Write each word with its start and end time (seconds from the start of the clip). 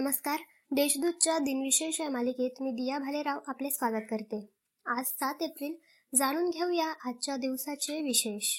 नमस्कार. 0.00 0.40
देशदूतच्या 0.70 1.38
दिनविशेष 1.38 2.00
या 2.00 2.10
मालिकेत 2.10 2.50
मी 2.60 2.70
दिया 2.70 2.98
भालेराव 2.98 3.38
आपले 3.46 3.70
स्वागत 3.70 4.04
करते. 4.10 4.48
आज 4.86 5.04
सात 5.04 5.34
एप्रिल. 5.42 5.74
जाणून 6.14 6.50
घेऊया 6.50 6.86
आजच्या 7.04 7.36
दिवसाचे 7.36 8.02
विशेष. 8.02 8.58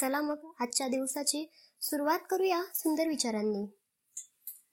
चला 0.00 0.20
मग 0.20 0.52
आजच्या 0.60 0.88
दिवसाची 0.88 1.50
सुरुवात 1.82 2.18
करूया 2.30 2.62
सुंदर 2.74 3.08
विचारांनी. 3.08 3.66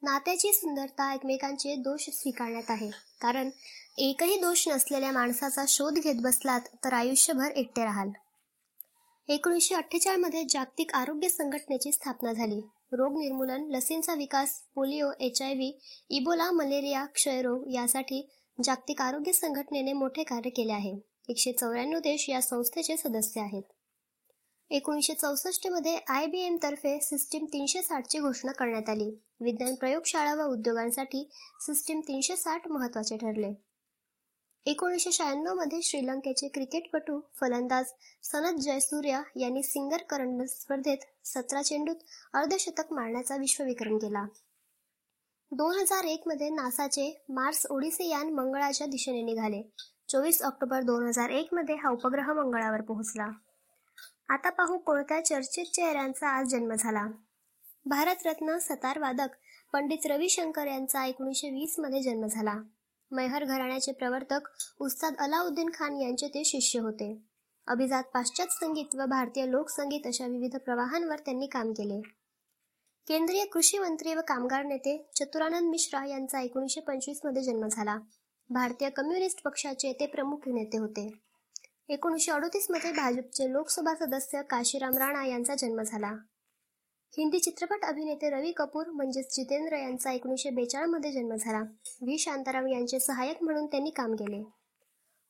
नात्याची 0.01 0.53
सुंदरता 0.53 1.13
एकमेकांचे 1.13 1.75
दोष 1.75 2.09
स्वीकारण्यात 2.09 2.71
आहे. 2.71 2.91
कारण 3.21 3.49
एकही 3.97 4.37
दोष 4.37 4.67
नसलेल्या 4.67 5.11
माणसाचा 5.11 5.65
शोध 5.67 5.93
घेत 5.93 6.15
बसलात 6.21 6.61
तर 6.85 6.93
आयुष्यभर 6.93 7.51
एकटे 7.51 7.83
राहाल. 7.83 8.09
एकोणीसशे 9.29 9.75
अठ्ठेचाळीसमध्ये 9.75 10.43
जागतिक 10.49 10.93
आरोग्य 10.93 11.29
संघटनेची 11.29 11.91
स्थापना 11.91 12.33
झाली. 12.33 12.59
रोग 12.91 13.19
निर्मूलन 13.19 13.69
लसींचा 13.69 14.13
विकास 14.13 14.59
polio 14.75 15.11
H 15.19 15.41
I 15.41 15.53
V 15.53 15.79
Ebola 16.09 16.51
malaria 16.51 17.05
क्षयरोग 17.05 17.71
यासाठी 17.73 18.29
जागतिक 18.63 19.01
आरोग्य 19.01 19.31
संघटनेने 19.31 19.93
मोठे 19.93 20.23
कार्य 20.23 20.49
केले 20.49 20.73
आहे. 20.73 20.93
एकशे 21.29 21.51
चौऱ्याण्णव 21.51 21.99
देश 21.99 22.29
या 22.29 22.41
संस्थेचे 22.41 22.97
सदस्य 22.97 23.41
आहेत. 23.41 23.63
एकोणीसशे 24.69 25.13
चौसष्टमध्ये 25.13 25.97
आय 26.07 26.25
बी 26.25 26.39
एम 26.39 26.57
तर्फे 26.63 26.99
सिस्टीम 27.01 27.45
तीनशे 27.45 27.81
साठची 27.81 28.19
घोषणा 28.19 28.51
करण्यात 28.51 28.89
आली. 28.89 29.09
विज्ञान 29.39 29.75
प्रयोगशाळा 29.75 30.35
व 30.35 30.51
उद्योगांसाठी 30.51 31.29
सिस्टीम 31.59 31.99
तीनशे 31.99 32.35
साठ 32.35 32.67
महत्त्वाचे 32.67 33.17
ठरले. 33.17 33.53
एकोणीसशे 34.65 35.11
शहाण्णवमध्ये 35.11 35.81
श्रीलंकेचे 35.81 36.47
क्रिकेटपटू 36.47 37.19
फलंदाज 37.41 37.85
सनत 38.23 38.59
जयसूर्या 38.59 39.21
यांनी 39.35 39.63
सिंगर 39.63 39.97
करंडक 39.97 40.45
स्पर्धेत 40.45 40.97
सतरा 41.25 41.61
चेंडूत 41.61 41.95
अर्धशतक 42.33 42.93
मारण्याचा 42.93 43.35
विश्वविक्रम 43.35 43.97
केला. 43.97 44.25
दोन 45.51 45.75
हजार 45.75 46.03
एक 46.03 46.23
मध्ये 46.25 46.49
नासाचे 46.49 47.23
मार्स 47.29 47.65
ओडिसे 47.69 48.07
यान 48.07 48.33
मंगळाच्या 48.33 48.87
दिशेने 48.87 49.21
निघाले. 49.21 49.61
चोवीस 50.09 50.41
ऑक्टोबर 50.41 50.81
दोन 50.81 51.07
हजार 51.07 51.29
एक 51.29 51.53
मध्ये 51.53 51.75
हा 51.75 51.89
उपग्रह 51.89 52.33
मंगळावर 52.33 52.81
पोहोचला. 52.81 53.29
आता 54.29 54.49
पाहू 54.49 54.77
कोणत्या 54.77 55.25
चर्चित 55.25 55.65
चेहऱ्यांचा 55.65 56.27
आज 56.27 56.47
जन्म 56.47 56.73
झाला. 56.73 57.07
भारतरत्न 57.85 58.57
सतार 58.57 58.99
वादक 58.99 59.35
पंडित 59.73 60.05
रविशंकर 60.05 60.67
यांचा 60.67 61.05
एकोणीसशे 61.05 61.49
वीसमध्ये 61.49 62.01
जन्म 62.01 62.25
झाला. 62.25 62.55
मैहर 63.13 63.45
घराण्याचे 63.45 63.91
प्रवर्तक 63.91 64.39
उस्ताद 64.79 65.15
अलाउद्दीन 65.19 65.69
खान 65.69 66.01
यांचे 66.01 66.27
ते 66.27 66.43
शिष्य 66.45 66.79
होते. 66.79 67.17
अभिजात 67.67 68.03
पाश्चात्य 68.03 68.65
संगीत 68.65 68.95
व 68.95 69.05
भारतीय 69.05 69.45
लोकसंगीत 69.45 70.07
अशा 70.07 70.27
विविध 70.27 70.55
प्रवाहांवर 70.55 71.19
त्यांनी 71.19 71.47
काम 71.47 71.71
केले. 71.71 72.01
केंद्रीय 73.07 73.45
कृषी 73.45 73.77
मंत्री 73.77 74.13
व 74.13 74.19
कामगार 74.27 74.63
नेते 74.63 75.09
चतुरानंद 75.15 75.69
मिश्रा 75.69 76.05
यांचा 76.05 76.41
एकोणीसशे 76.41 76.81
पंचवीसमध्ये 76.81 77.43
जन्म 77.43 77.67
झाला. 77.67 77.97
भारतीय 78.49 78.89
कम्युनिस्ट 78.89 79.43
पक्षाचे 79.43 79.93
ते 79.93 80.05
प्रमुख 80.05 80.37
नेते 80.47 80.77
होते. 80.77 81.11
एकोणीसशे 81.89 82.31
अडोतीसमध्ये 82.31 82.91
भाजपचे 82.91 83.51
लोकसभा 83.51 83.95
सदस्य 83.95 84.41
काशीराम 84.41 84.97
राणा 84.97 85.25
यांचा 85.25 85.55
जन्म 85.55 85.81
झाला. 85.81 86.13
हिंदी 87.17 87.39
चित्रपट 87.39 87.83
अभिनेते 87.83 88.29
रवी 88.29 88.51
कपूर 88.51 88.89
म्हणजेच 88.89 89.35
जितेंद्र 89.35 89.75
यांचा 89.75 90.11
एकोणीसशे 90.11 90.49
बेचाळमध्ये 90.49 91.11
जन्म 91.11 91.35
झाला. 91.35 91.59
व्ही. 92.01 92.17
शांताराम 92.17 92.67
यांचे 92.67 92.99
सहाय्यक 92.99 93.43
म्हणून 93.43 93.65
त्यांनी 93.65 93.89
काम 93.89 94.13
केले. 94.13 94.41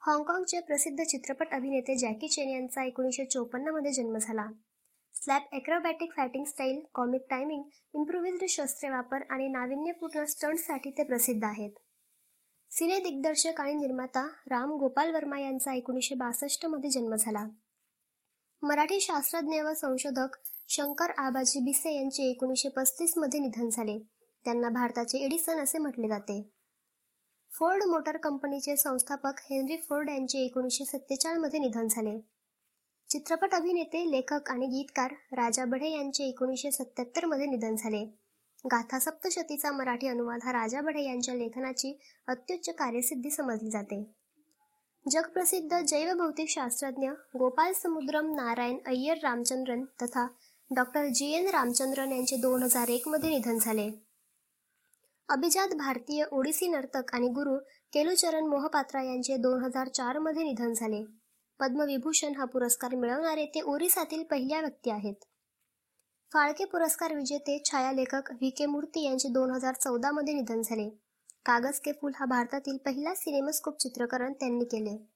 हाँगकाँगचे 0.01 0.59
प्रसिद्ध 0.59 1.03
चित्रपट 1.03 1.47
अभिनेते 1.51 1.95
जॅकी 1.95 2.27
चेन 2.27 2.49
यांचा 2.49 2.83
एकोणीसशे 2.83 3.25
चोपन्नमध्ये 3.25 3.91
जन्म 3.91 4.17
झाला. 4.17 4.45
Slap 5.13 5.41
acrobatic 5.51 6.13
fighting 6.17 6.43
style 6.43 6.81
comic 6.93 7.21
timing 7.29 7.63
improvised 7.95 8.45
शस्त्रे 8.49 8.89
वापर 8.89 9.17
आणि 9.29 9.47
नाविन्यपूर्ण 9.47 10.25
स्टंटसाठी 10.25 10.91
ते 10.91 11.03
प्रसिद्ध 11.03 11.43
आहेत. 11.43 11.71
सिने 12.71 12.99
दिग्दर्शक 12.99 13.61
आणि 13.61 13.73
निर्माता 13.73 14.27
राम 14.49 14.71
गोपाल 14.71 15.15
वर्मा 15.15 15.39
यांचा 15.39 15.73
एकोणीसशे 15.73 16.15
बासष्टमध्ये 16.15 16.89
जन्म 16.89 17.15
झाला. 17.15 17.45
मराठी 18.63 18.99
शास्त्रज्ञ 18.99 19.61
व 19.61 19.73
संशोधक 19.73 20.27
शंकर 20.69 21.11
आबाजी 21.17 21.59
बिसे 21.59 21.95
यांचे 21.95 22.23
एकोणीसशे 22.23 22.69
पस्तीसमध्ये 22.69 23.39
निधन 23.39 23.69
झाले. 23.69 23.99
त्यांना 24.45 24.69
भारताचे 24.69 25.17
एडिसन 25.17 25.59
असे 25.59 25.77
म्हटले 25.77 26.07
जाते. 26.07 26.49
फोर्ड 27.59 27.83
मोटर 27.83 28.17
कंपनीचे 28.17 28.75
संस्थापक 28.75 29.39
हेनरी 29.39 29.77
फोर्ड 29.77 30.09
यांचे 30.09 30.37
एकोणीसशे 30.37 30.85
सत्तेचाळीसमध्ये 30.85 31.59
निधन 31.59 31.87
झाले. 31.87 32.19
चित्रपट 33.09 33.53
अभिनेते 33.53 34.11
लेखक 34.11 34.49
आणि 34.49 34.65
गीतकार 34.65 35.11
राजा 35.11 35.65
बढे 35.65 35.89
यांचे 35.89 36.23
एकोणीसशे 36.23 36.71
सत्याहत्तरमध्ये 36.71 37.45
निधन 37.45 37.75
झाले. 37.75 38.05
गाथा 38.65 38.99
सप्तशतीचा 38.99 39.71
मराठी 39.71 40.07
अनुवाद 40.07 40.39
हा 40.43 40.51
राजा 40.51 40.81
बढे 40.81 41.03
यांच्या 41.03 41.35
लेखनाची 41.35 41.99
अत्युच्च 42.27 42.69
कार्यसिद्धी 42.69 43.29
समजली 43.29 43.71
जाते. 43.71 44.22
जगप्रसिद्ध 45.05 45.79
जैवभौतिक 45.81 46.49
शास्त्रज्ञ 46.49 47.07
गोपाल 47.35 47.71
समुद्रम 47.73 48.27
नारायण 48.35 48.77
अय्यर 48.87 49.17
रामचंद्रन 49.23 49.83
तथा 50.03 50.25
डॉक्टर 50.71 51.07
जी 51.07 51.25
एन 51.31 51.49
रामचंद्रन 51.49 52.11
यांचे 52.11 52.35
दोन 52.35 52.63
हजार 52.63 52.89
एक 52.89 53.07
मध्ये 53.07 53.29
निधन 53.29 53.57
झाले. 53.57 53.89
अभिजात 55.29 55.67
भारतीय 55.67 56.23
ओडिसी 56.31 56.67
नर्तक 56.67 57.13
आणि 57.13 57.27
गुरु 57.27 57.57
केलुचरण 57.93 58.45
मोहपात्रा 58.45 59.01
यांचे 59.01 59.37
दोन 59.37 59.63
हजार 59.63 59.87
चारमध्ये 59.87 60.43
निधन 60.43 60.73
झाले. 60.73 61.03
पद्मविभूषण 61.59 62.35
हा 62.35 62.45
पुरस्कार 62.45 62.95
मिळवणारे 62.95 63.45
ते 63.45 63.61
ओरिसातील 63.61 64.23
पहिल्या 64.23 64.59
व्यक्ती 64.59 64.89
आहेत. 64.89 65.15
फाळके 66.33 66.65
पुरस्कार 66.65 67.15
विजेते 67.15 67.61
छायालेखक 67.65 68.31
व्ही 68.31 68.49
के 68.49 68.65
मूर्ती 68.65 69.05
यांचे 69.05 69.29
दोन 69.29 69.51
हजार 69.51 69.73
चौदा 69.73 70.11
मध्ये 70.11 70.33
निधन 70.33 70.61
झाले. 70.61 70.89
कागज 71.45 71.79
के 71.79 71.91
फूल 71.91 72.11
हा 72.15 72.25
भारतातील 72.25 72.77
पहिला 72.77 73.15
सिनेमास्कोप 73.15 73.77
चित्रकरण 73.79 74.33
त्यांनी 74.33 74.65
केले. 74.65 75.09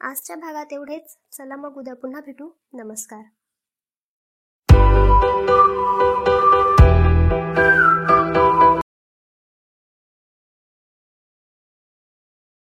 आजच्या 0.00 0.36
भागात 0.36 0.66
एवढेच. 0.72 1.16
चला 1.32 1.56
मग 1.56 1.76
उद्या 1.76 1.94
पुन्हा 1.94 2.20
भेटू. 2.20 2.50
नमस्कार. 2.72 3.22
Thank 4.72 5.98
you. 5.98 6.03